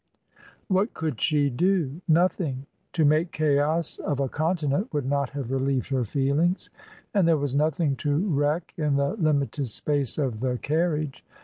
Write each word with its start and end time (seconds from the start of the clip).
What 0.67 0.95
could 0.95 1.21
she 1.21 1.51
do? 1.51 2.01
Nothing! 2.07 2.65
To 2.93 3.05
make 3.05 3.31
chaos 3.31 3.99
of 3.99 4.19
a 4.19 4.27
continent 4.27 4.91
would 4.91 5.05
not 5.05 5.29
have 5.29 5.51
relieved 5.51 5.89
her 5.89 6.03
feelings, 6.03 6.71
and 7.13 7.27
there 7.27 7.37
was 7.37 7.53
nothing 7.53 7.95
to 7.97 8.17
wreck 8.27 8.73
in 8.77 8.95
the 8.95 9.13
limited 9.17 9.69
space 9.69 10.17
of 10.17 10.39
the 10.39 10.57
carriage. 10.57 11.23